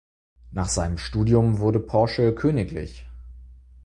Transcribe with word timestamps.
Nach 0.49 0.67
seinem 0.67 0.97
Studium 0.97 1.59
wurde 1.59 1.79
Porsche 1.79 2.33
kgl. 2.33 2.89